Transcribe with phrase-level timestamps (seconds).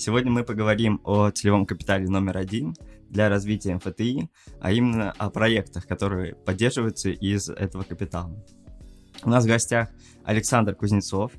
[0.00, 2.74] Сегодня мы поговорим о целевом капитале номер один
[3.10, 8.34] для развития МФТИ, а именно о проектах, которые поддерживаются из этого капитала.
[9.22, 9.90] У нас в гостях
[10.24, 11.32] Александр Кузнецов,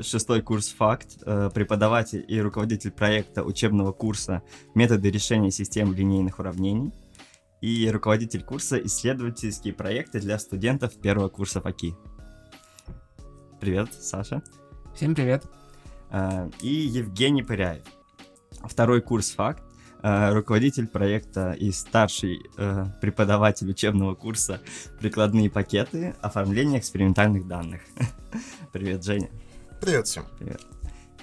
[0.00, 4.42] шестой курс «Факт», э, преподаватель и руководитель проекта учебного курса
[4.74, 6.92] «Методы решения систем линейных уравнений»
[7.60, 11.94] и руководитель курса «Исследовательские проекты для студентов первого курса ФАКИ».
[13.60, 14.42] Привет, Саша.
[14.92, 15.44] Всем привет.
[16.10, 17.84] Э, и Евгений Пыряев,
[18.62, 19.62] второй курс «Факт»,
[20.02, 22.40] э, руководитель проекта и старший
[23.00, 24.60] преподаватель учебного курса
[25.00, 26.14] «Прикладные пакеты.
[26.20, 27.82] Оформление экспериментальных данных».
[28.72, 29.28] Привет, Женя.
[29.80, 30.24] Привет всем.
[30.38, 30.60] Привет.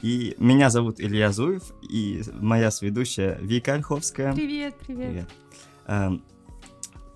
[0.01, 4.33] И меня зовут Илья Зуев, и моя сведущая Вика Ольховская.
[4.33, 5.09] Привет, привет.
[5.09, 5.29] привет.
[5.87, 6.23] Эм,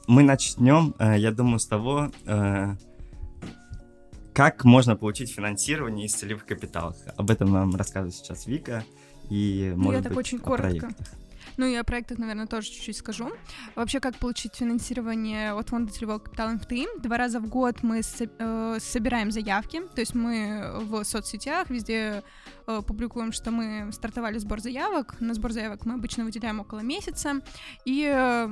[0.07, 2.75] мы начнем, э, я думаю, с того, э,
[4.33, 6.97] как можно получить финансирование из целевых капиталов.
[7.17, 8.83] Об этом нам рассказывает сейчас Вика.
[9.29, 10.79] И, ну, может я так быть, очень коротко.
[10.79, 11.07] Проектах.
[11.59, 13.31] Ну и о проектах, наверное, тоже чуть-чуть скажу.
[13.75, 17.01] Вообще, как получить финансирование от фонда целевого капитала МФТИ?
[17.01, 22.23] Два раза в год мы э, собираем заявки, то есть мы в соцсетях везде
[22.65, 25.19] э, публикуем, что мы стартовали сбор заявок.
[25.19, 27.41] На сбор заявок мы обычно выделяем около месяца,
[27.83, 28.49] и э,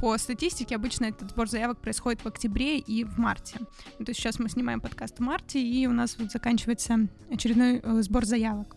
[0.00, 3.58] по статистике обычно этот сбор заявок происходит в октябре и в марте.
[3.98, 8.24] То есть сейчас мы снимаем подкаст в марте, и у нас вот заканчивается очередной сбор
[8.24, 8.74] заявок.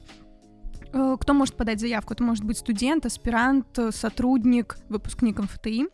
[0.96, 2.14] Э, кто может подать заявку?
[2.14, 5.88] Это может быть студент, аспирант, сотрудник, выпускник МФТИ.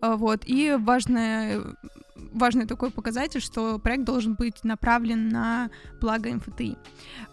[0.00, 0.44] Э, вот.
[0.46, 1.60] И важное
[2.32, 6.76] важный такой показатель, что проект должен быть направлен на благо МФТИ.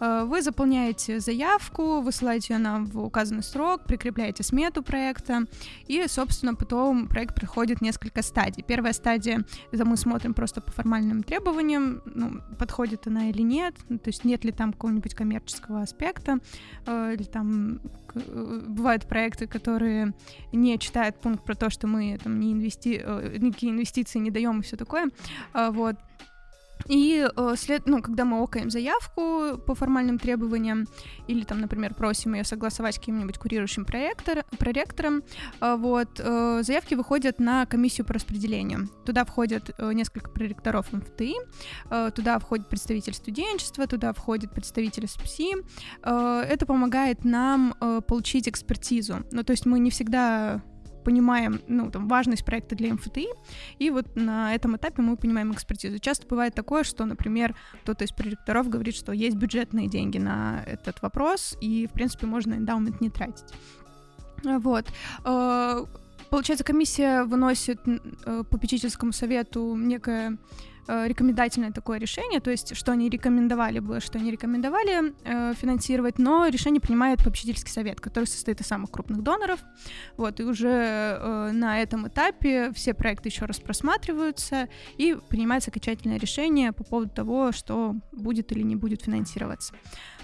[0.00, 5.44] Э, вы заполняете заявку, высылаете ее нам в указанный срок, прикрепляете смету проекта,
[5.86, 8.62] и, собственно, потом проект проходит несколько стадий.
[8.66, 13.98] Первая стадия— это мы смотрим просто по формальным требованиям, ну, подходит она или нет, ну,
[13.98, 16.38] то есть нет ли там какого-нибудь коммерческого аспекта,
[16.86, 17.80] э, или там
[18.14, 20.14] э, бывают проекты, которые
[20.52, 23.02] не читают пункт про то, что мы там не инвести...
[23.38, 25.10] никакие инвестиции не даем и все такое.
[25.52, 25.96] А, вот.
[26.88, 30.86] И э, след, ну, когда мы окаем заявку по формальным требованиям,
[31.26, 35.22] или там, например, просим ее согласовать с каким-нибудь курирующим проектор, проректором,
[35.60, 38.88] э, вот, э, заявки выходят на комиссию по распределению.
[39.04, 41.34] Туда входят э, несколько проректоров МФТИ,
[42.14, 45.54] туда входит представитель студенчества, туда входит представитель СПСИ.
[46.02, 47.74] Это помогает нам
[48.06, 49.24] получить экспертизу.
[49.30, 50.62] Ну, то есть мы не всегда
[51.06, 53.28] понимаем, ну, там, важность проекта для МФТИ,
[53.78, 56.00] и вот на этом этапе мы понимаем экспертизу.
[56.00, 61.02] Часто бывает такое, что, например, кто-то из проректоров говорит, что есть бюджетные деньги на этот
[61.02, 63.54] вопрос, и, в принципе, можно эндаумент не тратить.
[64.42, 64.86] Вот.
[65.24, 65.84] Э,
[66.28, 70.38] получается, комиссия выносит э, попечительскому совету некое
[70.88, 76.46] рекомендательное такое решение, то есть что они рекомендовали бы, что они рекомендовали э, финансировать, но
[76.46, 79.60] решение принимает попечительский совет, который состоит из самых крупных доноров,
[80.16, 86.18] вот, и уже э, на этом этапе все проекты еще раз просматриваются, и принимается окончательное
[86.18, 89.74] решение по поводу того, что будет или не будет финансироваться.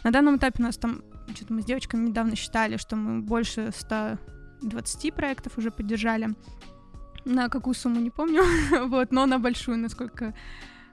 [0.04, 1.02] На данном этапе у нас там,
[1.34, 6.30] что-то мы с девочками недавно считали, что мы больше 120 проектов уже поддержали,
[7.24, 8.42] на какую сумму не помню,
[8.88, 10.34] вот, но на большую, насколько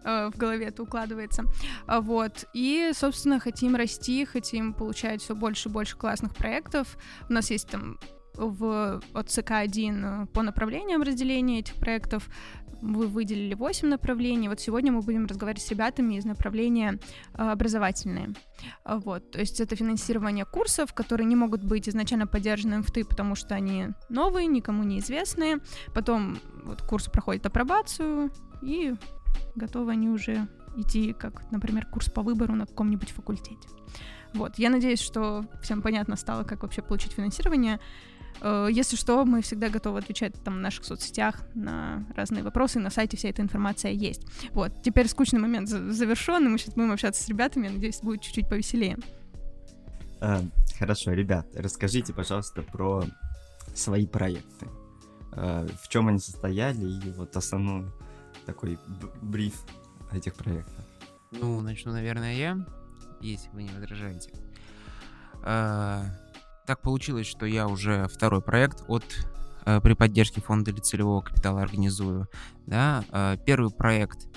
[0.03, 1.43] э, в голове это укладывается.
[1.87, 2.45] А, вот.
[2.53, 6.97] И, собственно, хотим расти, хотим получать все больше и больше классных проектов.
[7.29, 7.97] У нас есть там
[8.39, 12.29] в, от ЦК-1 по направлениям разделения этих проектов
[12.81, 14.49] вы выделили 8 направлений.
[14.49, 16.99] Вот сегодня мы будем разговаривать с ребятами из направления
[17.33, 18.29] э, образовательные.
[18.83, 23.35] А, вот, то есть это финансирование курсов, которые не могут быть изначально поддержаны МФТИ, потому
[23.35, 25.59] что они новые, никому неизвестные.
[25.93, 28.31] Потом вот курс проходит апробацию,
[28.61, 28.95] и
[29.55, 33.67] готовы они уже идти, как, например, курс по выбору на каком-нибудь факультете.
[34.33, 37.79] Вот, я надеюсь, что всем понятно стало, как вообще получить финансирование.
[38.41, 42.89] Э, если что, мы всегда готовы отвечать там в наших соцсетях на разные вопросы, на
[42.89, 44.25] сайте вся эта информация есть.
[44.51, 48.21] Вот, теперь скучный момент завершен, и мы сейчас будем общаться с ребятами, я надеюсь, будет
[48.21, 48.97] чуть-чуть повеселее.
[50.21, 50.41] А,
[50.77, 53.03] хорошо, ребят, расскажите, пожалуйста, про
[53.73, 54.67] свои проекты.
[55.31, 57.91] А, в чем они состояли и вот основной
[58.45, 58.79] такой
[59.21, 59.63] бриф
[60.11, 60.85] этих проектов.
[61.31, 62.57] Ну, начну, наверное, я,
[63.21, 64.31] если вы не возражаете.
[65.43, 66.05] А,
[66.69, 69.03] так получилось, что я уже второй проект от
[69.65, 72.27] э, при поддержке фонда целевого капитала организую.
[72.67, 73.03] Да?
[73.11, 74.27] Э, первый проект,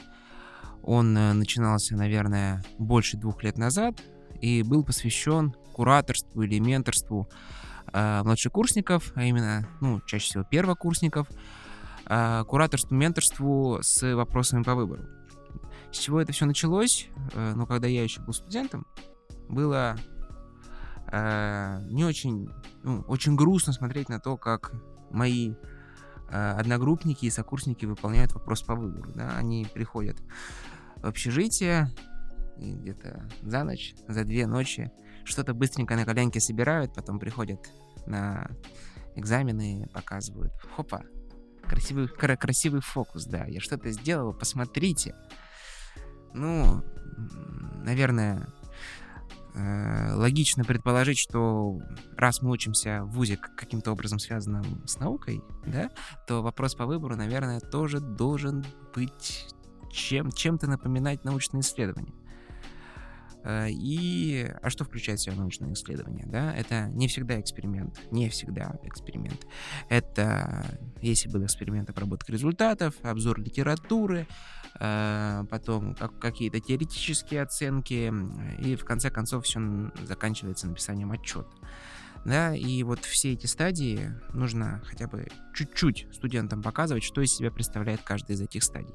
[0.82, 4.02] он э, начинался, наверное, больше двух лет назад
[4.40, 7.28] и был посвящен кураторству или менторству
[7.92, 11.28] младшекурсников, а именно, ну, чаще всего первокурсников,
[12.06, 15.02] кураторству, менторству с вопросами по выбору.
[15.90, 17.08] С чего это все началось?
[17.34, 18.86] Ну, когда я еще был студентом,
[19.50, 19.98] было
[21.12, 22.50] э, не очень,
[22.82, 24.72] ну, очень грустно смотреть на то, как
[25.10, 25.54] мои
[26.30, 29.12] э, одногруппники и сокурсники выполняют вопрос по выбору.
[29.14, 29.36] Да?
[29.36, 30.16] Они приходят
[30.96, 31.90] в общежитие
[32.56, 34.90] где-то за ночь, за две ночи
[35.24, 37.60] что-то быстренько на коленке собирают, потом приходят
[38.06, 38.50] на
[39.14, 40.52] экзамены, показывают.
[40.74, 41.04] Хопа,
[41.62, 45.14] красивый, красивый фокус, да, я что-то сделал, посмотрите.
[46.34, 46.82] Ну,
[47.84, 48.48] наверное,
[49.54, 51.78] логично предположить, что
[52.16, 55.90] раз мы учимся в ВУЗе каким-то образом связанным с наукой, да,
[56.26, 58.64] то вопрос по выбору, наверное, тоже должен
[58.94, 59.46] быть
[59.90, 62.14] чем, чем-то напоминать научные исследования.
[63.44, 66.26] Э, и, а что включает в себя научное исследование?
[66.26, 66.54] Да?
[66.54, 69.46] Это не всегда эксперимент, не всегда эксперимент.
[69.88, 70.64] Это,
[71.00, 74.26] если был эксперимент, обработка результатов, обзор литературы,
[74.78, 78.12] э, потом какие-то теоретические оценки,
[78.60, 79.60] и в конце концов все
[80.04, 81.50] заканчивается написанием отчета.
[82.24, 87.50] Да, и вот все эти стадии нужно хотя бы чуть-чуть студентам показывать, что из себя
[87.50, 88.94] представляет каждая из этих стадий.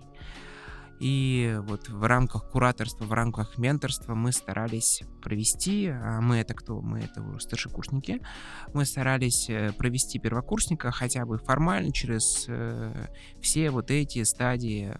[0.99, 6.81] И вот в рамках кураторства, в рамках менторства мы старались провести, а мы это кто?
[6.81, 8.21] Мы это старшекурсники,
[8.73, 13.09] мы старались э, провести первокурсника хотя бы формально через э,
[13.39, 14.95] все вот эти стадии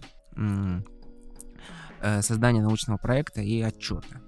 [2.00, 4.20] э, создания научного проекта и отчета.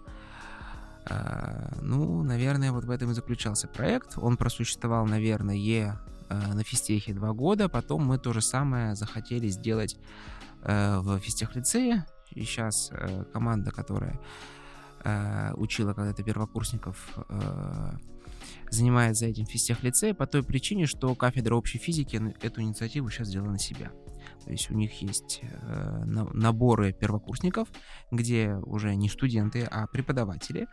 [1.08, 4.18] Э, ну, наверное, вот в этом и заключался проект.
[4.18, 7.68] Он просуществовал, наверное, на физтехе два года.
[7.68, 9.96] Потом мы то же самое захотели сделать
[10.62, 12.06] в физтех-лицее.
[12.30, 14.20] И сейчас э, команда, которая
[15.04, 17.18] э, учила когда-то первокурсников,
[18.70, 23.50] занимается этим в физтех-лицее по той причине, что кафедра общей физики эту инициативу сейчас взяла
[23.50, 23.90] на себя.
[24.44, 27.68] То есть у них есть э, наборы первокурсников,
[28.10, 30.66] где уже не студенты, а преподаватели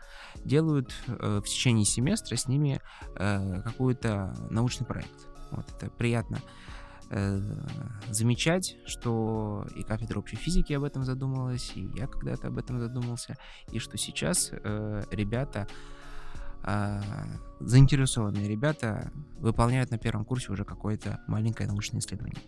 [0.44, 2.80] делают э, в течение семестра с ними
[3.16, 5.28] э, какой-то научный проект.
[5.50, 6.40] Вот это приятно
[7.10, 7.40] э,
[8.10, 13.36] замечать, что и кафедра общей физики об этом задумалась, и я когда-то об этом задумался,
[13.72, 15.66] и что сейчас э, ребята,
[16.64, 17.00] э,
[17.60, 22.42] заинтересованные ребята, выполняют на первом курсе уже какое-то маленькое научное исследование.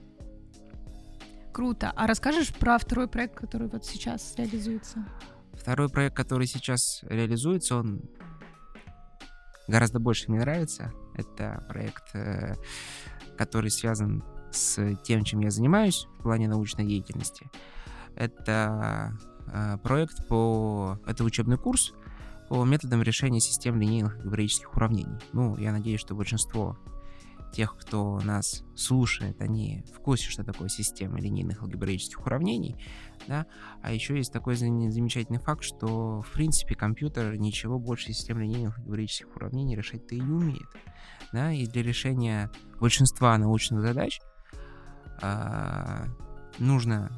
[1.53, 1.93] Круто.
[1.97, 5.05] А расскажешь про второй проект, который вот сейчас реализуется?
[5.53, 8.03] Второй проект, который сейчас реализуется, он
[9.67, 10.93] гораздо больше мне нравится.
[11.15, 12.55] Это проект, э,
[13.37, 17.51] который связан с тем, чем я занимаюсь в плане научной деятельности.
[18.17, 19.17] Это
[19.47, 20.99] э, проект по...
[21.07, 21.93] Это учебный курс
[22.49, 25.19] по методам решения систем линейных алгебраических уравнений.
[25.33, 26.77] Ну, я надеюсь, что большинство
[27.53, 32.77] тех, кто нас слушает, они в курсе, что такое система линейных алгебраических уравнений,
[33.27, 33.47] да,
[33.83, 39.35] а еще есть такой замечательный факт, что, в принципе, компьютер ничего больше систем линейных алгебраических
[39.37, 40.69] уравнений решать-то и не умеет,
[41.33, 44.21] да, и для решения большинства научных задач
[45.21, 46.07] а,
[46.59, 47.11] нужно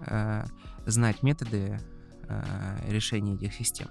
[0.00, 0.44] а,
[0.86, 1.80] знать методы
[2.28, 3.88] а, решения этих систем.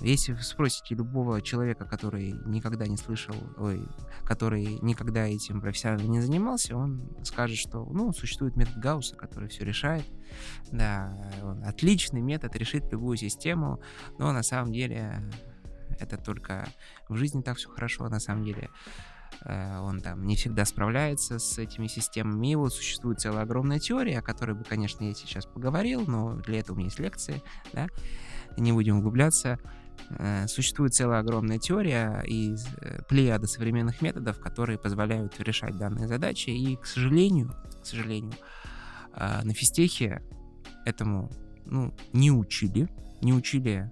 [0.00, 3.86] Если вы спросите любого человека, который никогда не слышал, ой,
[4.24, 9.66] который никогда этим профессионально не занимался, он скажет, что, ну, существует метод Гаусса, который все
[9.66, 10.06] решает.
[10.70, 13.82] Да, он отличный метод решить любую систему,
[14.18, 15.22] но на самом деле
[16.00, 16.66] это только
[17.10, 19.11] в жизни так все хорошо, на самом деле Э,
[19.44, 22.52] он там не всегда справляется с этими системами.
[22.52, 26.60] И вот существует целая огромная теория, о которой бы, конечно, я сейчас поговорил, но для
[26.60, 27.88] этого у меня есть лекции, да,
[28.56, 29.58] не будем углубляться.
[30.18, 36.50] Э, существует целая огромная теория из э, плеяда современных методов, которые позволяют решать данные задачи,
[36.50, 38.34] и, к сожалению, к сожалению,
[39.14, 40.22] на физтехе
[40.86, 41.30] этому
[41.66, 42.88] ну, не учили,
[43.20, 43.90] не учили,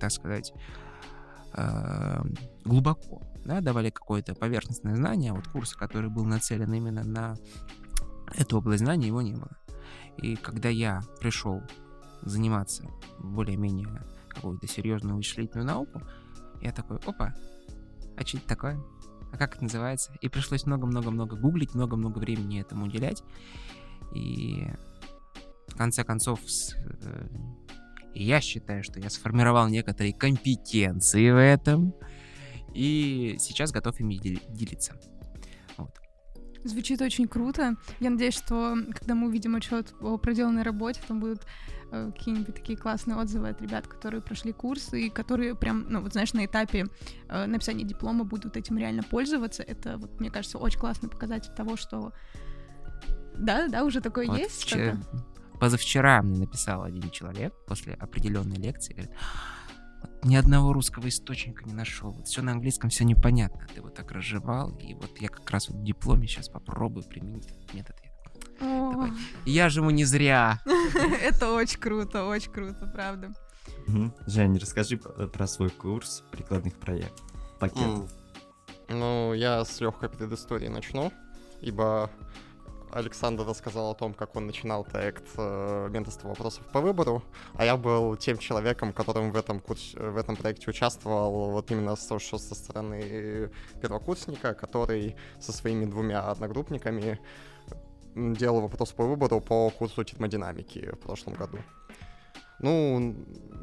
[0.00, 0.54] так сказать,
[2.64, 7.36] глубоко да, давали какое-то поверхностное знание, а вот курс, который был нацелен именно на
[8.34, 9.56] эту область знаний, его не было.
[10.18, 11.62] И когда я пришел
[12.22, 16.02] заниматься более-менее какую-то серьезную вычислительную науку,
[16.60, 17.34] я такой, опа,
[18.16, 18.82] а что это такое?
[19.32, 20.12] А как это называется?
[20.20, 23.22] И пришлось много-много-много гуглить, много-много времени этому уделять.
[24.14, 24.66] И
[25.68, 27.28] в конце концов, с, э,
[28.14, 31.94] я считаю, что я сформировал некоторые компетенции в этом
[32.76, 34.94] и сейчас готов ими делиться.
[35.76, 35.90] Вот.
[36.64, 37.76] Звучит очень круто.
[38.00, 41.46] Я надеюсь, что когда мы увидим отчет о проделанной работе, там будут
[41.90, 46.12] э, какие-нибудь такие классные отзывы от ребят, которые прошли курсы и которые прям, ну вот
[46.12, 46.86] знаешь, на этапе
[47.28, 49.62] э, написания диплома будут этим реально пользоваться.
[49.62, 52.12] Это, вот, мне кажется, очень классный показатель того, что
[53.38, 54.62] да, да, уже такое вот есть.
[54.62, 54.96] Вчера,
[55.60, 59.12] позавчера мне написал один человек после определенной лекции, говорит,
[60.26, 62.10] ни одного русского источника не нашел.
[62.12, 63.66] Вот все на английском, все непонятно.
[63.74, 67.46] Ты вот так разжевал, и вот я как раз вот в дипломе сейчас попробую применить
[67.46, 67.96] этот метод.
[68.60, 69.12] Давай.
[69.44, 70.60] Я живу не зря.
[71.22, 73.32] Это очень круто, очень круто, правда.
[74.26, 77.24] Жень, расскажи п- про свой курс прикладных проектов.
[77.60, 78.10] Пакет.
[78.88, 81.12] Ну, я с легкой предыстории начну,
[81.60, 82.10] ибо
[82.92, 85.88] Александр рассказал о том, как он начинал проект э,
[86.22, 87.22] вопросов по выбору,
[87.54, 91.96] а я был тем человеком, которым в этом, курсе, в этом проекте участвовал вот именно
[91.96, 93.50] со, со стороны
[93.82, 97.18] первокурсника, который со своими двумя одногруппниками
[98.14, 101.58] делал вопрос по выбору по курсу термодинамики в прошлом году.
[102.60, 103.14] Ну,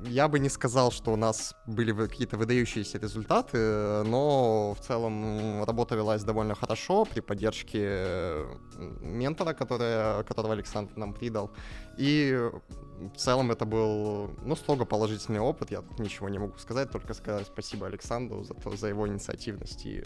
[0.05, 3.57] я бы не сказал, что у нас были какие-то выдающиеся результаты,
[4.03, 8.55] но в целом работа велась довольно хорошо при поддержке э,
[9.01, 11.51] ментора, которая, которого Александр нам придал.
[11.97, 12.37] И
[13.13, 15.71] в целом это был, ну, строго положительный опыт.
[15.71, 19.85] Я тут ничего не могу сказать, только сказать спасибо Александру за, то, за его инициативность
[19.85, 20.03] и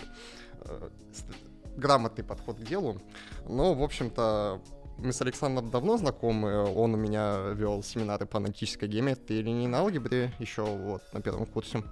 [0.61, 0.89] э,
[1.75, 3.01] грамотный подход к делу.
[3.45, 4.61] Ну, в общем-то,
[4.97, 6.63] мы с Александром давно знакомы.
[6.63, 11.83] Он у меня вел семинары по аналитической геометрии линейной алгебре еще вот на первом курсе.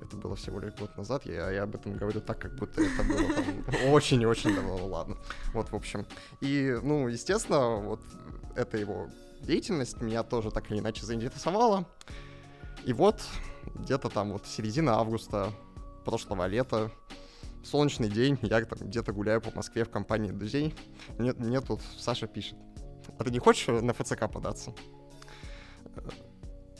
[0.00, 1.24] Это было всего лишь год назад.
[1.24, 4.78] Я, я об этом говорю так, как будто это было очень и очень давно.
[4.78, 5.16] Ну ладно.
[5.54, 6.06] Вот, в общем.
[6.40, 8.00] И, ну, естественно, вот
[8.56, 9.08] эта его
[9.40, 11.86] деятельность меня тоже так или иначе заинтересовала.
[12.84, 13.22] И вот
[13.76, 15.52] где-то там вот середина августа
[16.04, 16.90] прошлого лета
[17.64, 20.74] солнечный день, я там где-то гуляю по Москве в компании друзей.
[21.18, 22.56] Мне, мне тут Саша пишет.
[23.18, 24.74] А ты не хочешь на ФЦК податься?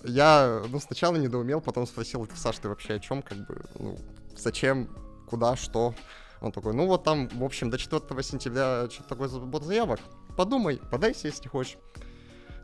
[0.04, 3.96] Я, ну, сначала недоумел, потом спросил, Саш, ты вообще о чем, как бы, ну,
[4.36, 4.88] зачем,
[5.28, 5.94] куда, что?
[6.40, 10.00] Он такой, ну, вот там, в общем, до 4 сентября что-то такое забор заявок.
[10.36, 11.78] Подумай, подайся, если хочешь.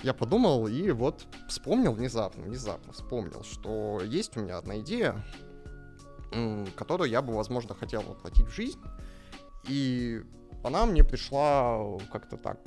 [0.03, 5.25] Я подумал и вот вспомнил внезапно, внезапно вспомнил, что есть у меня одна идея,
[6.77, 8.81] которую я бы, возможно, хотел воплотить в жизнь.
[9.69, 10.23] И
[10.65, 12.61] она мне пришла как-то так,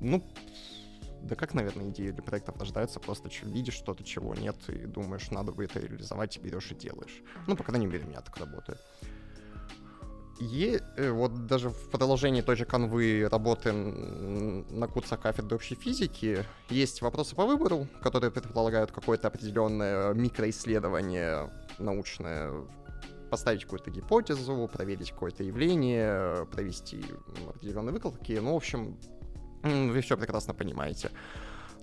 [0.00, 0.22] ну,
[1.22, 5.52] да как, наверное, идеи для проектов рождаются, просто видишь что-то, чего нет, и думаешь, надо
[5.52, 7.22] бы это реализовать, и берешь и делаешь.
[7.46, 8.78] Ну, по крайней мере, у меня так работает.
[10.40, 16.44] Е- э, вот даже в продолжении той же канвы работы на курсах кафедры общей физики
[16.70, 22.52] есть вопросы по выбору, которые предполагают какое-то определенное микроисследование научное,
[23.30, 27.04] поставить какую-то гипотезу, проверить какое-то явление, провести
[27.48, 28.38] определенные выкладки.
[28.40, 28.96] Ну, в общем,
[29.62, 31.10] вы все прекрасно понимаете.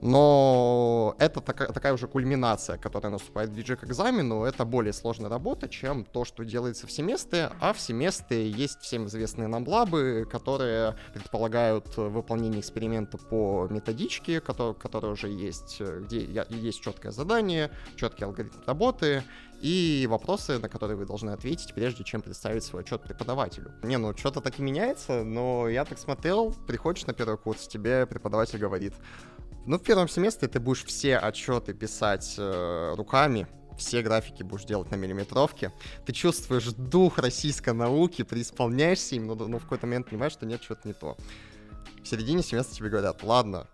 [0.02, 4.44] Но это така- такая уже кульминация, которая наступает ближе к экзамену.
[4.44, 7.52] Это более сложная работа, чем то, что делается в семестре.
[7.60, 14.42] А в семестре есть всем известные нам лабы, которые предполагают э, выполнение эксперимента по методичке,
[14.42, 19.24] который, которая уже есть, э, где есть четкое задание, четкий алгоритм работы
[19.62, 23.72] и вопросы, на которые вы должны ответить, прежде чем представить свой отчет преподавателю.
[23.84, 28.06] Не, ну что-то так и меняется, но я так смотрел, приходишь на первый курс, тебе
[28.06, 28.94] преподаватель говорит,
[29.66, 33.48] ну, в первом семестре ты будешь все отчеты писать э, руками,
[33.78, 35.72] все графики будешь делать на миллиметровке.
[36.06, 40.64] Ты чувствуешь дух российской науки, преисполняешься им, но, но в какой-то момент понимаешь, что нет,
[40.64, 41.18] что-то не то.
[42.04, 43.68] В середине семестра тебе говорят, ладно,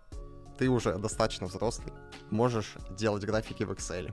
[0.58, 1.92] ты уже достаточно взрослый,
[2.30, 4.12] можешь делать графики в Excel.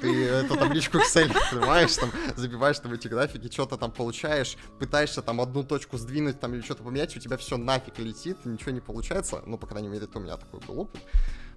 [0.00, 5.40] Ты эту табличку Excel открываешь, там, забиваешь там эти графики, что-то там получаешь, пытаешься там
[5.40, 9.42] одну точку сдвинуть там или что-то поменять, у тебя все нафиг летит, ничего не получается.
[9.46, 11.00] Ну, по крайней мере, это у меня такой был опыт.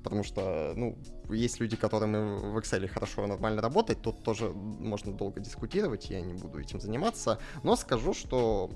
[0.04, 0.98] Потому что, ну,
[1.30, 6.34] есть люди, которым в Excel хорошо нормально работать, тут тоже можно долго дискутировать, я не
[6.34, 7.40] буду этим заниматься.
[7.62, 8.72] Но скажу, что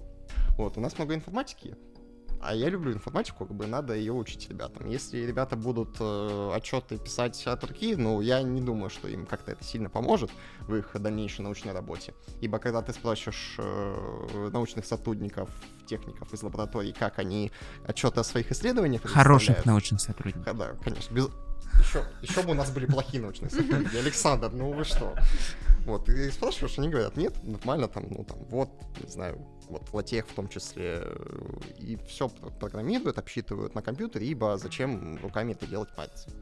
[0.58, 1.76] вот, у нас много информатики,
[2.48, 4.88] а я люблю информатику, как бы надо ее учить ребятам.
[4.88, 9.52] Если ребята будут э, отчеты писать от руки, ну, я не думаю, что им как-то
[9.52, 12.14] это сильно поможет в их дальнейшей научной работе.
[12.42, 15.50] Ибо когда ты спрашиваешь э, научных сотрудников,
[15.88, 17.52] техников из лабораторий, как они
[17.88, 20.58] отчеты о своих исследованиях Хороших научных сотрудников.
[20.58, 21.14] Да, конечно.
[21.14, 21.30] Без...
[21.80, 23.96] Еще, еще бы у нас были плохие научные сотрудники.
[23.98, 25.16] Александр, ну вы что?
[25.86, 28.70] Вот, и спрашиваешь, они говорят, нет, нормально, там, ну там, вот,
[29.04, 31.16] не знаю, вот латех в том числе, э,
[31.80, 32.30] и все
[32.60, 36.34] программируют, обсчитывают на компьютере, ибо зачем руками это делать пальцем?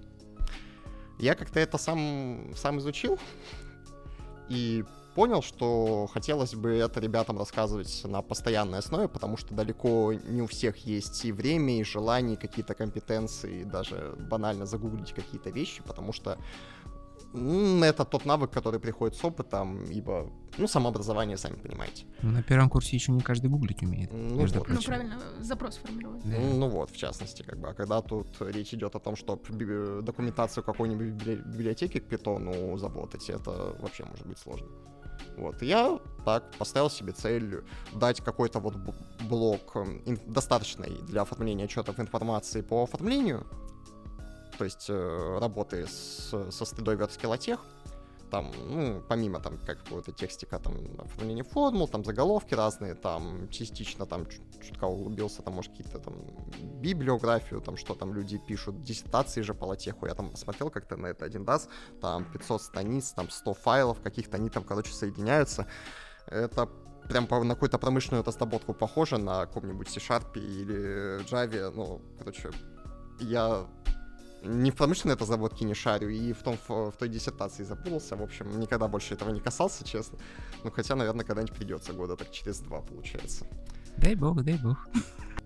[1.20, 3.20] Я как-то это сам, сам изучил,
[4.50, 4.84] и
[5.16, 10.48] понял, что хотелось бы это ребятам рассказывать на постоянной основе, потому что далеко не у
[10.48, 15.84] всех есть и время, и желание, и какие-то компетенции, и даже банально загуглить какие-то вещи,
[15.84, 16.38] потому что
[17.34, 22.06] это тот навык, который приходит с опытом, ибо, ну, самообразование, сами понимаете.
[22.22, 24.12] Ну, На первом курсе еще не каждый гуглить умеет.
[24.14, 24.70] Ну между вот.
[24.70, 26.22] Ну, правильно, запрос формировать.
[26.24, 26.38] Да.
[26.38, 27.70] Ну вот, в частности, как бы.
[27.70, 33.30] А когда тут речь идет о том, чтобы документацию какой-нибудь библи- библиотеки к питону заботать,
[33.30, 34.68] это вообще может быть сложно.
[35.38, 37.64] Вот, я так поставил себе цель
[37.94, 38.76] дать какой-то вот
[39.30, 43.46] блок эм, достаточный для оформления отчетов информации по оформлению,
[44.58, 47.60] то есть э, работы с, со стыдой вертскиллотех,
[48.32, 54.26] там, ну, помимо там какого-то текстика, там, оформление формул, там, заголовки разные, там, частично там
[54.26, 56.14] чуть- чутка углубился, там, может, какие-то там
[56.82, 61.08] библиографию, там, что там люди пишут, диссертации же по латеху, я там посмотрел как-то на
[61.08, 61.70] это один раз,
[62.02, 65.68] там, 500 страниц, там, 100 файлов каких-то, они там, короче, соединяются,
[66.26, 66.68] это
[67.10, 72.50] прям по- на какую-то промышленную разработку похоже на каком-нибудь C-Sharp или Java, ну, короче,
[73.20, 73.68] я
[74.44, 78.16] ни в промышленной разработке не шарю, и в, том, в той диссертации запутался.
[78.16, 80.18] В общем, никогда больше этого не касался, честно.
[80.64, 83.46] Ну, хотя, наверное, когда-нибудь придется, года так через два, получается.
[83.98, 84.88] Дай бог, дай бог.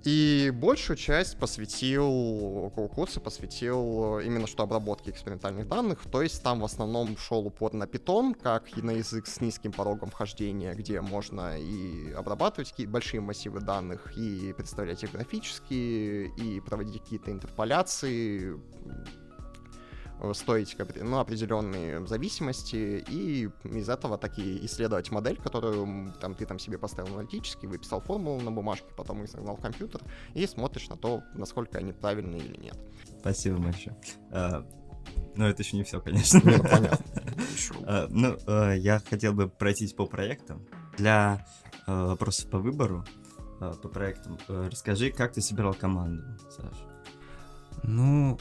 [0.04, 6.66] И большую часть посвятил, курса посвятил именно что обработке экспериментальных данных, то есть там в
[6.66, 11.58] основном шел упор на Python, как и на язык с низким порогом вхождения, где можно
[11.58, 18.56] и обрабатывать какие- большие массивы данных, и представлять их графически, и проводить какие-то интерполяции,
[20.20, 20.34] э,
[20.86, 26.60] бы, ну, определенные зависимости, и из этого так и исследовать модель, которую там, ты там
[26.60, 30.02] себе поставил аналитически, выписал формулу на бумажке, потом их загнал в компьютер,
[30.34, 32.78] и смотришь на то, насколько они правильные или нет.
[33.20, 33.96] Спасибо большое.
[34.32, 34.66] А,
[35.36, 36.42] Но это еще не все, конечно.
[36.44, 37.06] Ну, понятно.
[37.86, 40.66] А, Ну, э, я хотел бы пройтись по проектам.
[40.98, 41.46] Для
[41.86, 43.06] э, вопросов по выбору,
[43.60, 46.88] по проектам, э, расскажи, как ты собирал команду, Саша?
[47.84, 48.40] Ну,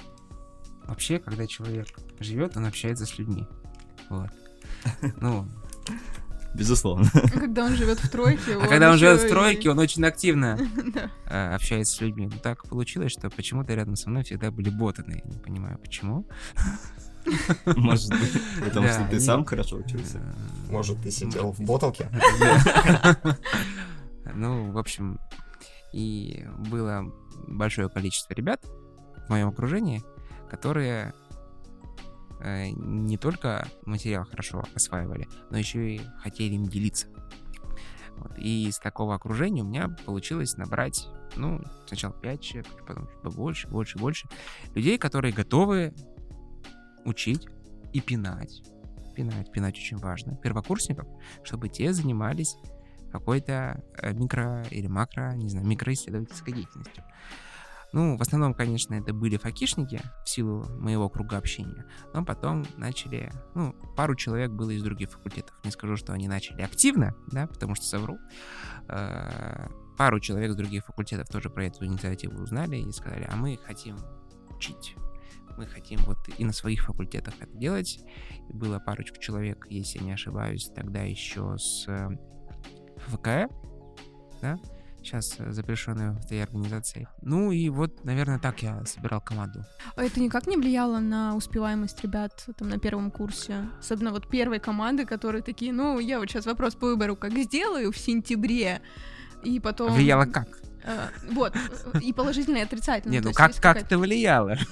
[0.86, 1.88] вообще, когда человек
[2.20, 3.46] живет, он общается с людьми.
[4.08, 4.30] Вот.
[5.20, 5.48] Ну,
[6.56, 7.10] Безусловно.
[7.32, 8.54] Когда он живет в тройке.
[8.54, 10.58] а когда он живет в тройке, он очень активно
[11.26, 12.28] э, общается с людьми.
[12.32, 15.22] Ну, так получилось, что почему-то рядом со мной всегда были ботаны.
[15.22, 16.26] Я не понимаю, почему.
[17.66, 20.18] Может быть, потому что ты сам хорошо учился.
[20.18, 22.08] Э, Может, ты сидел в боталке?
[24.34, 25.20] Ну, в общем,
[25.92, 27.10] и было
[27.46, 28.60] большое количество ребят
[29.26, 30.02] в моем окружении,
[30.48, 31.14] которые
[32.40, 37.08] э, не только материал хорошо осваивали, но еще и хотели им делиться.
[38.16, 38.38] Вот.
[38.38, 43.68] И из такого окружения у меня получилось набрать, ну, сначала 5 человек, потом чуть побольше,
[43.68, 44.28] больше, больше.
[44.74, 45.94] Людей, которые готовы
[47.04, 47.46] учить
[47.92, 48.62] и пинать.
[49.14, 50.36] Пинать, пинать очень важно.
[50.36, 51.06] Первокурсников,
[51.42, 52.56] чтобы те занимались
[53.10, 57.04] какой-то э, микро или макро, не знаю, микроисследовательской деятельностью.
[57.92, 63.32] Ну, в основном, конечно, это были факишники в силу моего круга общения, но потом начали,
[63.54, 65.54] ну, пару человек было из других факультетов.
[65.64, 68.18] Не скажу, что они начали активно, да, потому что совру.
[68.88, 73.56] Э, Пару человек с других факультетов тоже про эту инициативу узнали и сказали, а мы
[73.56, 73.96] хотим
[74.50, 74.94] учить.
[75.56, 78.00] Мы хотим вот и на своих факультетах это делать.
[78.50, 82.10] И было парочку человек, если я не ошибаюсь, тогда еще с э,
[83.06, 83.50] ФК,
[84.42, 84.58] да,
[85.06, 87.08] сейчас э, запрещенной в этой организации.
[87.22, 89.64] Ну и вот, наверное, так я собирал команду.
[89.94, 93.68] А это никак не влияло на успеваемость ребят там на первом курсе?
[93.78, 97.92] Особенно вот первой команды, которые такие, ну, я вот сейчас вопрос по выбору как сделаю
[97.92, 98.80] в сентябре,
[99.44, 99.92] и потом...
[99.92, 100.48] Влияло как?
[100.86, 101.52] Э, вот,
[102.00, 103.12] и положительно, и отрицательно.
[103.12, 104.56] Не, То ну как, как это влияло?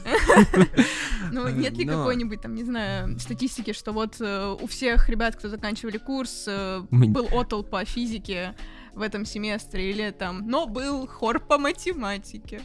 [1.32, 5.48] Ну, нет ли какой-нибудь, там, не знаю, статистики, что вот э, у всех ребят, кто
[5.48, 8.54] заканчивали курс, э, был отл по физике
[8.94, 12.62] в этом семестре, или там, но был хор по математике.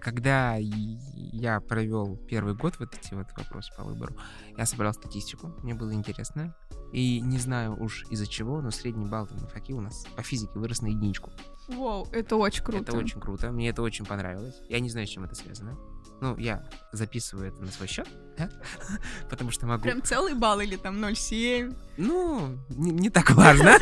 [0.00, 4.16] Когда я провел первый год вот эти вот вопросы по выбору,
[4.56, 6.54] я собрал статистику, мне было интересно.
[6.92, 10.52] И не знаю уж из-за чего, но средний балл на факе у нас по физике
[10.54, 11.32] вырос на единичку.
[11.68, 12.82] Вау, это очень круто.
[12.82, 14.54] Это очень круто, мне это очень понравилось.
[14.68, 15.76] Я не знаю, с чем это связано.
[16.20, 18.48] Ну, я записываю это на свой счет, да?
[19.30, 19.82] потому что могу...
[19.82, 21.76] Прям целый балл или там 0,7.
[21.96, 23.76] Ну, не, не так важно.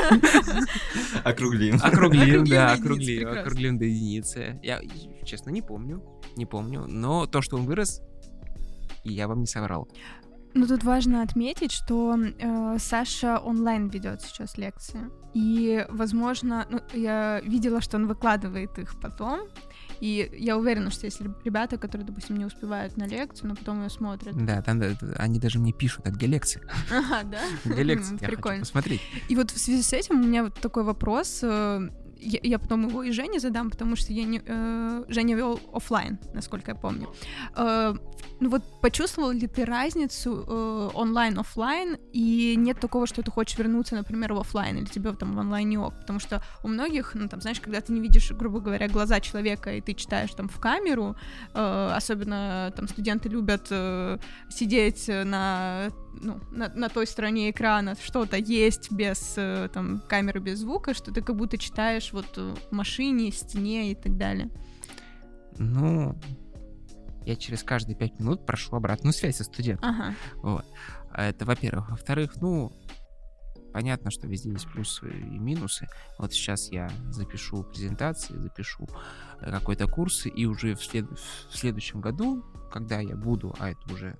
[1.24, 1.78] Округлим.
[1.82, 4.58] Округлим, да, округлим, округлим до единицы.
[4.62, 4.80] Я,
[5.24, 6.02] честно, не помню,
[6.36, 8.00] не помню, но то, что он вырос,
[9.04, 9.88] я вам не соврал.
[10.54, 15.00] Ну, тут важно отметить, что э, Саша онлайн ведет сейчас лекции.
[15.32, 19.48] И, возможно, ну, я видела, что он выкладывает их потом.
[20.02, 23.88] И я уверена, что если ребята, которые, допустим, не успевают на лекцию, но потом ее
[23.88, 24.34] смотрят.
[24.44, 24.82] Да, там
[25.16, 26.64] они даже мне пишут, а где лекция?
[26.90, 27.40] Ага, да?
[27.64, 28.18] Где лекция?
[28.18, 28.60] Прикольно.
[28.60, 29.00] посмотреть.
[29.28, 31.44] И вот в связи с этим у меня вот такой вопрос.
[32.22, 35.60] Э, я, я потом его и Жене задам, потому что я не, э, Женя вел
[35.72, 37.08] офлайн, насколько я помню.
[37.56, 37.94] Э,
[38.40, 43.94] ну вот почувствовал ли ты разницу э, онлайн-офлайн, и нет такого, что ты хочешь вернуться,
[43.94, 47.40] например, в офлайн, или тебе там в онлайне ок, потому что у многих, ну там,
[47.40, 51.16] знаешь, когда ты не видишь, грубо говоря, глаза человека, и ты читаешь там в камеру,
[51.54, 54.18] э, особенно там студенты любят э,
[54.50, 60.60] сидеть на ну, на, на той стороне экрана что-то есть без э, там камеры, без
[60.60, 64.50] звука, что ты как будто читаешь вот в машине, стене и так далее.
[65.58, 66.18] Ну,
[67.24, 69.88] я через каждые пять минут прошу обратную связь со студентом.
[69.88, 70.14] Ага.
[70.36, 70.66] Вот.
[71.14, 71.90] Это, во-первых.
[71.90, 72.72] Во-вторых, ну,
[73.72, 75.88] понятно, что везде есть плюсы и минусы.
[76.18, 78.88] Вот сейчас я запишу презентации, запишу
[79.40, 81.06] э, какой-то курс, и уже в, след...
[81.10, 84.18] в следующем году, когда я буду, а это уже,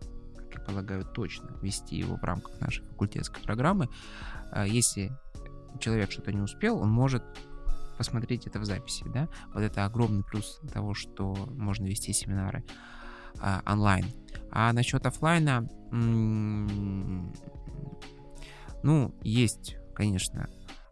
[0.61, 3.89] полагаю, точно вести его в рамках нашей факультетской программы,
[4.53, 5.13] э, если
[5.81, 7.23] человек что-то не успел, он может
[7.99, 12.65] посмотреть это в записи, да, вот это огромный плюс того, что можно вести семинары
[13.41, 14.07] а, онлайн.
[14.51, 17.33] А насчет офлайна, м-
[18.83, 20.49] ну, есть, конечно,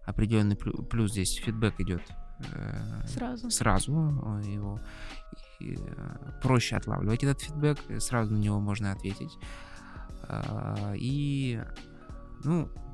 [0.07, 2.03] определенный плю- плюс здесь, фидбэк идет
[2.53, 3.51] э, Сразу.
[3.51, 3.93] сразу
[4.45, 4.81] его
[6.43, 9.39] проще отлавливать этот фидбэк, э, сразу на него можно ответить.
[10.23, 11.61] А, И,
[12.45, 12.90] ну, э,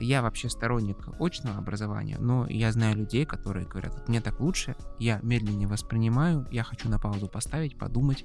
[0.00, 4.76] я вообще сторонник очного образования, но я знаю людей, которые говорят, вот мне так лучше,
[4.98, 8.24] я медленнее воспринимаю, я хочу на паузу поставить, подумать.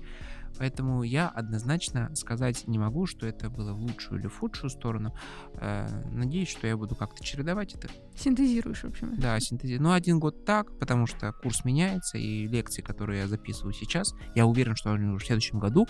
[0.57, 5.13] Поэтому я однозначно сказать не могу, что это было в лучшую или в худшую сторону.
[5.55, 7.89] Э, Надеюсь, что я буду как-то чередовать это.
[8.15, 9.15] Синтезируешь, в общем.
[9.17, 9.77] Да, синтези.
[9.77, 14.45] Ну, один год так, потому что курс меняется, и лекции, которые я записываю сейчас, я
[14.45, 15.87] уверен, что они уже в следующем году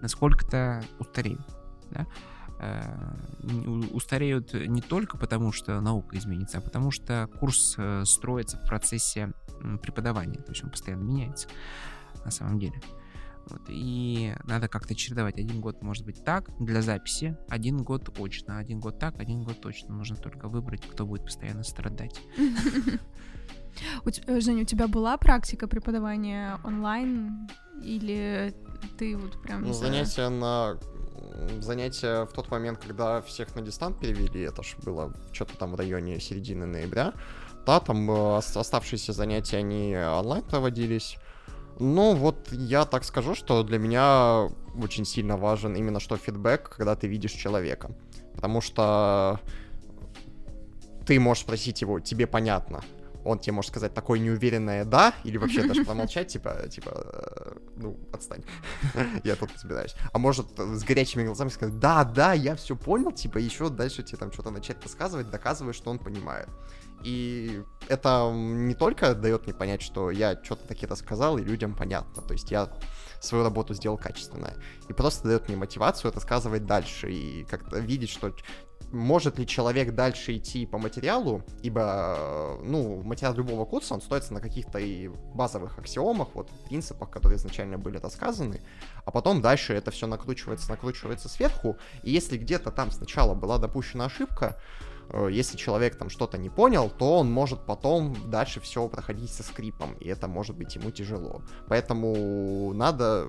[0.00, 1.46] насколько-то устареют.
[1.90, 2.06] Да?
[2.58, 3.14] Э,
[3.92, 9.32] Устареют не только потому, что наука изменится, а потому что курс э, строится в процессе
[9.82, 11.48] преподавания, то есть он постоянно меняется
[12.24, 12.80] на самом деле.
[13.48, 15.38] Вот, и надо как-то чередовать.
[15.38, 19.60] Один год может быть так, для записи, один год очно, один год так, один год
[19.60, 19.94] точно.
[19.94, 22.20] Нужно только выбрать, кто будет постоянно страдать.
[24.26, 27.48] Э, Женя, у тебя была практика преподавания онлайн?
[27.82, 28.54] Или
[28.98, 29.62] ты вот прям...
[29.62, 30.78] Ну, за- занятия на
[31.60, 35.76] занятия в тот момент, когда всех на дистант перевели, это ж было что-то там в
[35.76, 37.12] районе середины ноября.
[37.66, 41.18] Да, там э, ос- оставшиеся занятия, они онлайн проводились.
[41.78, 44.48] Ну, вот я так скажу, что для меня
[44.80, 47.90] очень сильно важен именно что фидбэк, когда ты видишь человека.
[48.34, 49.40] Потому что
[51.06, 52.82] ты можешь спросить его, тебе понятно.
[53.26, 57.98] Он тебе может сказать такое неуверенное «да», или вообще даже промолчать, типа, типа, э, ну,
[58.12, 58.44] отстань,
[59.24, 59.94] я тут разбираюсь.
[60.12, 64.18] А может с горячими глазами сказать «да, да, я все понял», типа, еще дальше тебе
[64.18, 66.48] там что-то начать рассказывать, доказывая, что он понимает.
[67.02, 72.22] И это не только дает мне понять, что я что-то таки рассказал, и людям понятно.
[72.22, 72.68] То есть я
[73.20, 74.52] свою работу сделал качественно.
[74.88, 77.12] И просто дает мне мотивацию рассказывать дальше.
[77.12, 78.32] И как-то видеть, что
[78.92, 84.32] может ли человек дальше идти по материалу, ибо, э, ну, материал любого курса, он строится
[84.32, 88.60] на каких-то и базовых аксиомах, вот, принципах, которые изначально были рассказаны,
[89.04, 94.06] а потом дальше это все накручивается, накручивается сверху, и если где-то там сначала была допущена
[94.06, 94.56] ошибка,
[95.10, 99.42] э, если человек там что-то не понял, то он может потом дальше все проходить со
[99.42, 101.42] скрипом, и это может быть ему тяжело.
[101.68, 103.28] Поэтому надо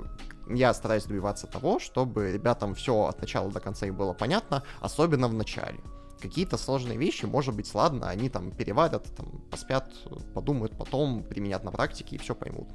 [0.50, 5.28] я стараюсь добиваться того, чтобы ребятам все от начала до конца и было понятно, особенно
[5.28, 5.80] в начале.
[6.20, 9.92] Какие-то сложные вещи, может быть, ладно, они там переварят, там, поспят,
[10.34, 12.68] подумают потом, применят на практике и все поймут.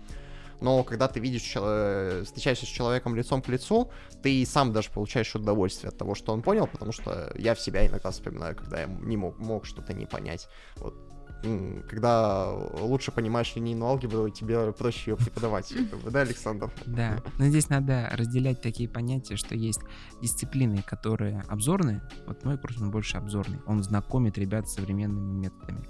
[0.61, 3.91] Но когда ты видишь, э, встречаешься с человеком лицом к лицу,
[4.23, 7.61] ты и сам даже получаешь удовольствие от того, что он понял, потому что я в
[7.61, 10.49] себя иногда вспоминаю, когда я не мог, мог что-то не понять.
[10.77, 10.95] Вот.
[11.89, 15.73] Когда лучше понимаешь линейную алгебру, тебе проще ее преподавать.
[16.13, 16.71] Да, Александр?
[16.87, 19.81] Да, но здесь надо разделять такие понятия, что есть
[20.21, 22.03] дисциплины, которые обзорные.
[22.27, 23.61] Вот мой курс, он больше обзорный.
[23.67, 25.89] Он знакомит ребят с современными методами.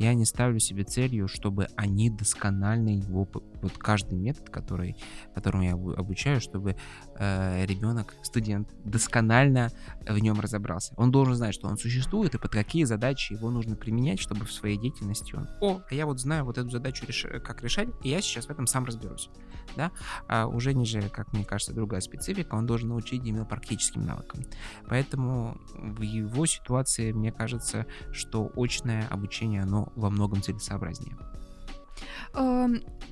[0.00, 3.28] Я не ставлю себе целью, чтобы они досконально его,
[3.60, 4.96] вот каждый метод, который,
[5.34, 6.74] которому я обу- обучаю, чтобы
[7.18, 9.70] э, ребенок, студент, досконально
[10.08, 10.94] в нем разобрался.
[10.96, 14.52] Он должен знать, что он существует и под какие задачи его нужно применять, чтобы в
[14.52, 18.22] своей деятельности он, о, я вот знаю вот эту задачу, реш- как решать, и я
[18.22, 19.28] сейчас в этом сам разберусь.
[19.76, 19.92] Да?
[20.28, 24.44] А у Жени же, как мне кажется, другая специфика, он должен научить именно практическим навыкам.
[24.88, 31.16] Поэтому в его ситуации, мне кажется, что очное обучение, оно во многом целесообразнее.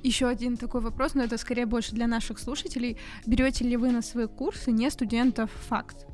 [0.03, 2.99] Еще Эм, один такой вопрос, но это скорее больше для наших слушателей.
[3.27, 6.07] Берете ли вы на свои курсы не студентов факт?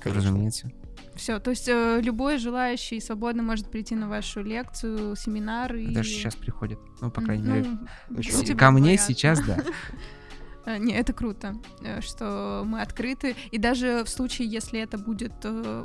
[0.00, 0.30] Конечно.
[0.30, 0.70] Разумеется.
[1.16, 5.94] Все, то есть э, любой желающий свободно может прийти на вашу лекцию, семинар и...
[5.94, 6.78] Даже сейчас приходят.
[7.00, 9.58] Ну, по крайней ну, мере, ко мне сейчас, да.
[10.66, 13.36] Э, Не, это круто, э, что мы открыты.
[13.52, 15.32] И даже в случае, если это будет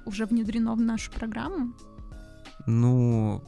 [0.05, 1.73] уже внедрено в нашу программу,
[2.65, 3.43] Ну,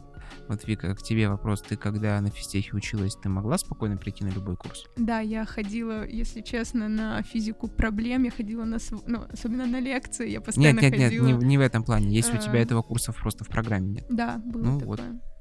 [0.47, 1.61] вот, Вика, к тебе вопрос.
[1.61, 4.85] Ты когда на физтехе училась, ты могла спокойно прийти на любой курс?
[4.97, 10.27] да, я ходила, если честно, на физику проблем, я ходила на, ну, особенно на лекции,
[10.29, 11.27] я Нет, постоянно нет, нет, ходила.
[11.27, 12.13] не, не в этом плане.
[12.15, 12.63] Если у тебя А.
[12.63, 14.05] этого курса просто в программе нет.
[14.09, 14.97] Да, было Ну, такое.
[14.97, 15.32] вот.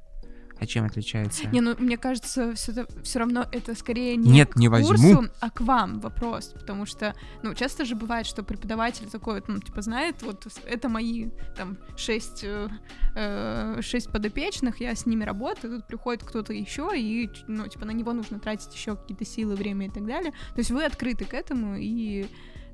[0.62, 1.44] А чем отличается?
[1.48, 5.16] Не, ну мне кажется, все, все равно это скорее не Нет, к не возьму.
[5.16, 6.53] курсу, а к вам вопрос.
[6.55, 10.88] Потому что, ну, часто же бывает, что преподаватель такой, вот, ну, типа, знает, вот это
[10.88, 12.68] мои там шесть, э,
[13.16, 17.90] э, шесть подопечных, я с ними работаю, тут приходит кто-то еще, и, ну, типа, на
[17.90, 20.31] него нужно тратить еще какие-то силы, время и так далее.
[20.31, 22.27] То есть вы открыты к этому и,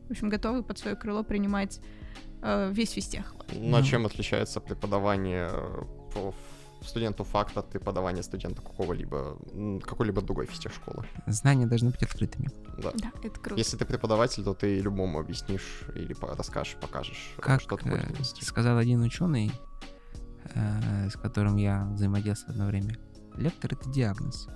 [0.08, 1.80] в общем, готовы под свое крыло принимать
[2.42, 3.32] э, весь физтех.
[3.34, 3.50] Вот.
[3.54, 3.86] Ну, а Ну.
[3.86, 6.34] чем отличается преподавание э, по
[6.82, 9.36] студенту факта от преподавания студента какого-либо,
[9.84, 11.04] какой-либо другой физтех-школы?
[11.26, 12.48] Знания должны быть открытыми.
[12.78, 12.92] Да.
[12.94, 13.56] Да, это круто.
[13.56, 18.18] Если ты преподаватель, то ты любому объяснишь или расскажешь, покажешь, Как что ты будешь э,
[18.18, 18.44] нести.
[18.44, 19.50] сказал один ученый,
[20.54, 22.96] э, с которым я взаимодействовал одно время,
[23.36, 24.48] лектор— это диагноз.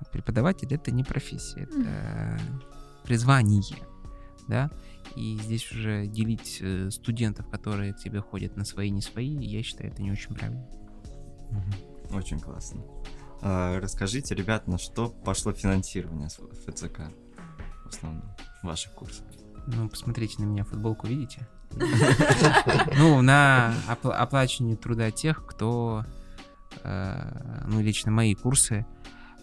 [0.00, 2.40] а Преподаватель— это не профессия, это
[3.04, 3.62] призвание,
[4.46, 4.70] да?
[5.16, 9.90] И здесь уже делить студентов, которые к тебе ходят на свои, не свои, я считаю,
[9.90, 10.66] это не очень правильно.
[12.10, 12.82] Очень классно.
[13.42, 17.00] А, Расскажите, ребят, на что пошло финансирование ФЦК
[17.84, 18.24] в основном
[18.62, 19.24] ваших курсов?
[19.66, 21.46] Ну, посмотрите на меня, футболку видите?
[22.96, 26.04] Ну, на опла- оплачивание труда тех, кто,
[26.82, 28.86] э, ну, лично мои курсы,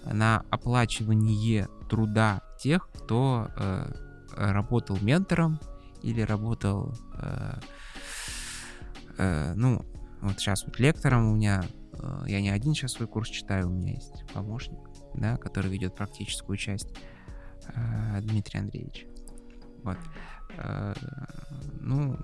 [0.04, 3.91] на оплачивание труда тех, кто э,
[4.36, 5.60] работал ментором
[6.02, 6.94] или работал,
[9.18, 9.86] э, ну,
[10.22, 11.63] вот сейчас вот лектором у меня,
[12.27, 14.79] я не один сейчас свой курс читаю, у меня есть помощник,
[15.13, 16.93] да, который ведет практическую часть,
[17.67, 19.05] э, Дмитрий Андреевич.
[19.84, 19.97] Вот.
[20.58, 20.93] Э,
[21.81, 22.17] Ну,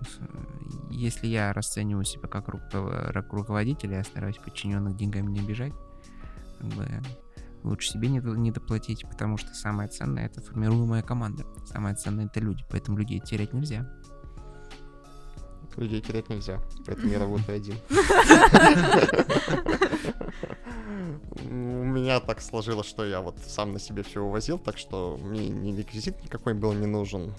[0.90, 5.74] если я расцениваю себя как руков- ру- руководитель, я стараюсь подчиненных деньгами не обижать.
[7.64, 11.46] Лучше себе не доплатить, потому что самое ценное это формируемая команда.
[11.66, 13.88] Самое ценное это люди, поэтому людей терять нельзя.
[15.78, 17.76] Людей терять нельзя, поэтому я работаю один.
[21.44, 25.50] У меня так сложилось, что я вот сам на себе все увозил, так что мне
[25.50, 27.34] ни реквизит никакой был не нужен.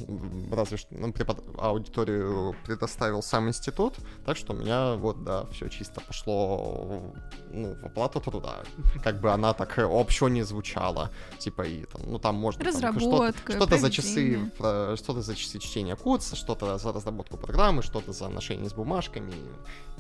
[0.51, 3.95] Разве что ну, препод- аудиторию предоставил сам институт,
[4.27, 7.03] так что у меня вот, да, все чисто пошло
[7.51, 8.63] ну, в оплату труда.
[9.03, 11.11] Как бы она так общо не звучала.
[11.39, 15.59] Типа, и там, ну там можно там что-то что-то за часы, про- что-то за часы
[15.59, 19.33] чтения курса, что-то за разработку программы, что-то за ношение с бумажками,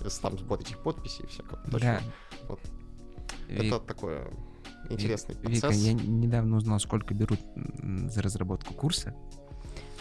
[0.04, 1.61] с- там сбор этих подписей и всякого.
[1.80, 2.00] Да.
[2.48, 2.61] Вот.
[3.48, 4.24] Ви- Это такое
[4.88, 5.76] Ви- интересный Вика, процесс.
[5.82, 7.40] я недавно узнал, сколько берут
[8.11, 9.14] за разработку курса.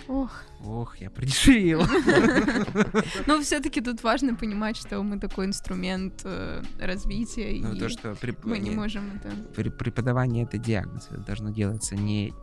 [0.08, 0.32] Ох.
[0.66, 1.82] Ох, я продешевил.
[3.28, 8.16] Но все-таки тут важно понимать, что мы такой инструмент э, развития, Ну, и то, что
[8.44, 12.34] мы не можем это при- преподавание это диагноз, это должно делаться не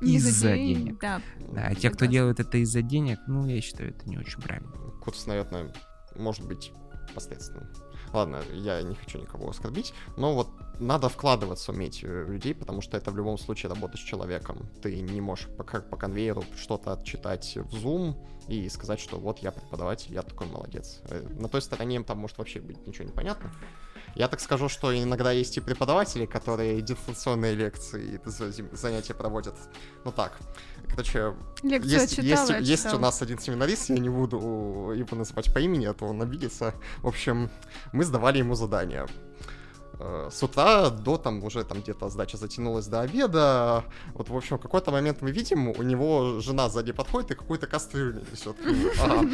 [0.00, 0.98] за из-за денег.
[1.00, 1.20] Да,
[1.54, 4.70] а те, кто делают это из-за денег, ну, я считаю, это не очень правильно.
[5.02, 5.72] Курс, наверное,
[6.14, 6.72] может быть
[7.14, 7.68] посредственным.
[8.12, 12.82] Ладно, я не хочу никого оскорбить, но вот надо вкладываться уметь э, в людей, потому
[12.82, 14.68] что это в любом случае работа с человеком.
[14.82, 18.14] Ты не можешь по, как по конвейеру что-то отчитать в Zoom
[18.48, 21.00] и сказать, что вот я преподаватель, я такой молодец.
[21.04, 23.50] Э, На той стороне там может вообще быть ничего не понятно.
[24.14, 29.54] Я так скажу, что иногда есть и преподаватели, которые дистанционные лекции, и за- занятия проводят.
[30.04, 30.38] Ну так,
[30.88, 34.36] короче, лекцию есть, отчитала, есть, есть у нас один семинарист, я не буду
[34.94, 36.74] его называть по имени, а то он обидится.
[37.02, 37.50] В общем,
[37.92, 39.06] мы сдавали ему задание.
[40.04, 43.84] Э, С утра до там уже там где-то сдача затянулась до обеда.
[44.14, 47.66] Вот, в общем, в какой-то момент мы видим, у него жена сзади подходит и какую-то
[47.66, 48.56] кастрюлю несет.
[49.00, 49.28] Ага.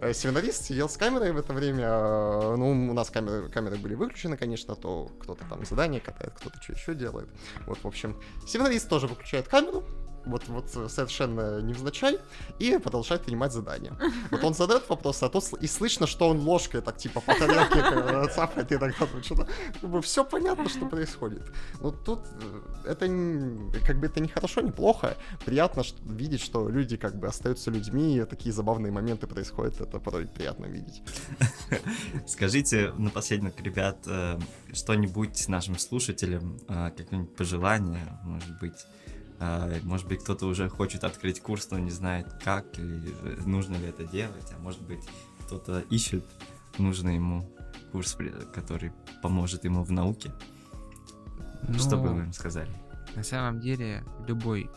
[0.00, 1.84] Э, Семинарист сидел с камерой в это время.
[1.86, 6.60] э, Ну, у нас камеры, камеры были выключены, конечно, то кто-то там задание катает, кто-то
[6.62, 7.28] что еще делает.
[7.66, 9.84] Вот, в общем, семинарист тоже выключает камеру,
[10.24, 12.18] вот, вот совершенно невзначай,
[12.58, 13.96] и продолжает принимать задания.
[14.30, 17.76] Вот он задает вопрос, а сл- и слышно, что он ложкой так типа по тарелке
[17.90, 19.48] бы, цапает иногда там что-то.
[19.80, 21.42] Как бы все понятно, что происходит.
[21.80, 22.20] Но тут
[22.84, 23.06] э, это
[23.86, 25.16] как бы это не хорошо, не плохо.
[25.44, 29.98] Приятно что- видеть, что люди как бы остаются людьми, и такие забавные моменты происходят, это
[29.98, 31.02] порой приятно видеть.
[32.26, 34.38] Скажите напоследок, ребят, э,
[34.72, 39.01] что-нибудь нашим слушателям, э, какое-нибудь пожелание, может быть, э,
[39.82, 43.86] может быть, кто-то уже хочет открыть курс, но не знает как, или э, нужно ли
[43.86, 45.02] это делать, а может быть,
[45.46, 46.24] кто-то ищет
[46.78, 47.48] нужный ему
[47.92, 48.16] курс,
[48.54, 50.32] который поможет ему в науке.
[51.78, 52.70] Что бы Ну, вы им сказали?
[53.14, 54.70] На самом деле, любой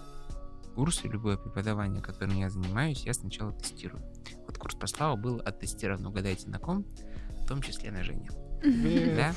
[0.75, 4.03] курс и любое преподавание, которым я занимаюсь, я сначала тестирую.
[4.45, 6.85] Вот курс по славу был оттестирован, угадайте на ком,
[7.41, 8.29] в том числе на Жене.
[9.15, 9.33] Да?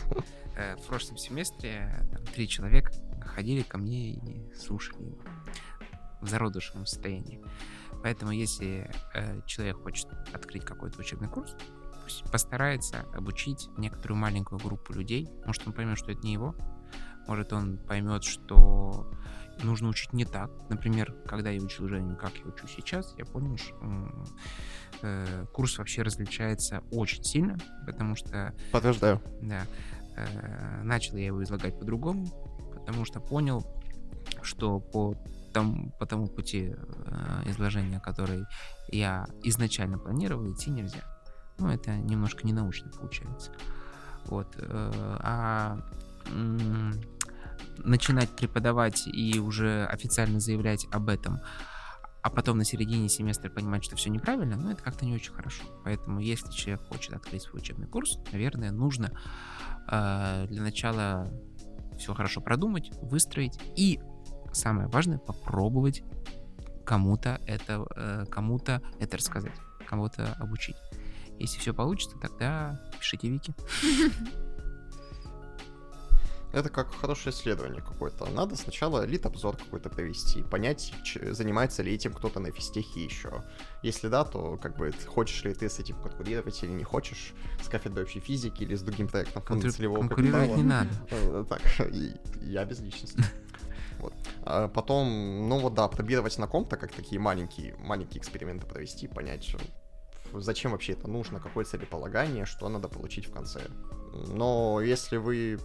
[0.56, 2.92] Э, В прошлом семестре там, три человека
[3.28, 5.18] ходили ко мне и слушали его
[6.20, 7.40] в зародышевом состоянии.
[8.02, 11.56] Поэтому, если э, человек хочет открыть какой-то учебный курс,
[12.04, 15.28] пусть постарается обучить некоторую маленькую группу людей.
[15.46, 16.54] Может, он поймет, что это не его.
[17.26, 19.10] Может, он поймет, что
[19.62, 20.50] нужно учить не так.
[20.70, 23.76] Например, когда я учил Женю, как я учу сейчас, я понял, что
[25.02, 29.20] э, курс вообще различается очень сильно, потому что Подтверждаю.
[29.42, 29.62] да.
[30.16, 32.26] Э, Начал я его излагать по-другому,
[32.88, 33.66] потому что понял,
[34.40, 35.14] что по
[35.52, 38.46] тому, по тому пути э, изложения, который
[38.90, 41.02] я изначально планировал, идти нельзя.
[41.58, 43.52] Ну, это немножко не научно получается.
[44.24, 44.54] Вот.
[44.56, 45.76] э, А
[47.84, 51.40] начинать преподавать и уже официально заявлять об этом,
[52.22, 55.62] а потом на середине семестра понимать, что все неправильно, ну, это как-то не очень хорошо.
[55.84, 59.12] Поэтому, если человек хочет открыть свой учебный курс, наверное, нужно
[59.90, 61.30] э, для начала
[61.98, 64.00] все хорошо продумать, выстроить и
[64.52, 66.02] самое важное попробовать
[66.84, 69.52] кому-то это э, кому-то это рассказать,
[69.86, 70.76] кого-то обучить.
[71.38, 73.54] Если все получится, тогда пишите Вики.
[76.52, 78.24] Это как хорошее исследование какое-то.
[78.30, 83.44] Надо сначала лид-обзор какой-то провести, понять, ч- занимается ли этим кто-то на физтехе еще.
[83.82, 87.68] Если да, то как бы хочешь ли ты с этим конкурировать или не хочешь, с
[87.68, 90.56] кафедрой общей физики или с другим проектом Конкури- целевого Конкурировать капитала.
[90.56, 90.90] не надо.
[91.10, 91.60] Э, Так,
[91.92, 93.22] и я без личности.
[94.00, 94.14] Вот.
[94.44, 99.56] А потом, ну вот да, пробировать на ком-то, как такие маленькие, маленькие эксперименты провести, понять,
[100.34, 103.60] зачем вообще это нужно, какое целеполагание, что надо получить в конце.
[104.28, 105.58] Но если вы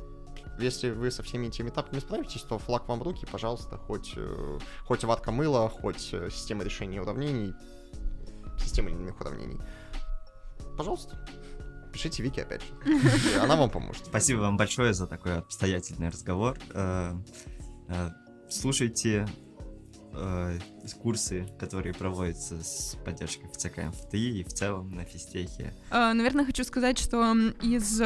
[0.60, 4.60] если вы со всеми этими этапами справитесь, то флаг вам в руки, пожалуйста, хоть, э,
[4.86, 7.54] хоть ватка мыла, хоть э, система решения уравнений,
[8.60, 9.60] система линейных уравнений.
[10.78, 11.26] Пожалуйста,
[11.92, 13.40] пишите Вики опять же.
[13.42, 14.06] Она вам поможет.
[14.06, 16.58] Спасибо вам большое за такой обстоятельный разговор.
[16.74, 17.14] Э,
[18.50, 19.28] Слушайте
[21.02, 25.74] курсы, которые проводятся с поддержкой ФЦК МФТИ и в целом на физтехе.
[25.90, 28.00] Наверное, хочу сказать, что из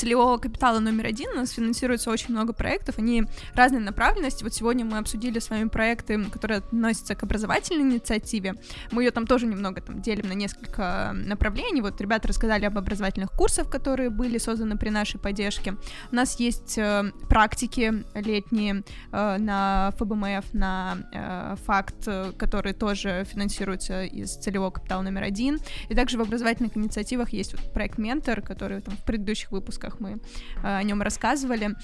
[0.00, 4.42] целевого капитала номер один у нас финансируется очень много проектов, они разной направленности.
[4.42, 8.54] Вот сегодня мы обсудили с вами проекты, которые относятся к образовательной инициативе.
[8.92, 11.82] Мы ее там тоже немного там делим на несколько направлений.
[11.82, 15.74] Вот ребята рассказали об образовательных курсах, которые были созданы при нашей поддержке.
[16.10, 18.82] У нас есть э, практики летние
[19.12, 25.58] э, на ФБМФ, на э, факт, э, которые тоже финансируются из целевого капитала номер один.
[25.90, 30.20] И также в образовательных инициативах есть вот проект «Ментор», который там в предыдущих выпусках мы
[30.62, 31.74] э, о нем рассказывали.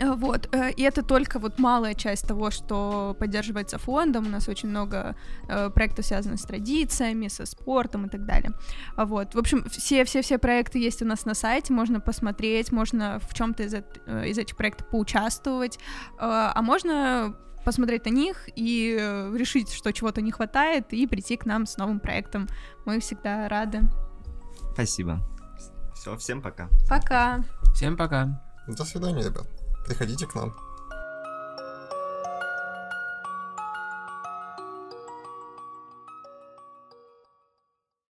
[0.00, 4.26] Э, Вот, э, и это только вот малая часть того, что поддерживается фондом.
[4.26, 5.14] У нас очень много
[5.74, 8.50] проектов, связанных с традициями, со спортом и так далее.
[8.96, 13.62] Вот, в общем, все-все-все проекты есть у нас на сайте, можно посмотреть, можно в чем-то
[13.62, 15.78] из, из этих проектов поучаствовать,
[16.18, 18.96] а можно посмотреть на них и
[19.34, 22.48] решить, что чего-то не хватает, и прийти к нам с новым проектом.
[22.84, 23.82] Мы всегда рады.
[24.72, 25.20] Спасибо.
[26.04, 26.68] Все, всем пока.
[26.86, 27.42] Пока!
[27.74, 28.28] Всем пока.
[28.68, 29.46] До свидания, ребят.
[29.86, 30.54] Приходите к нам.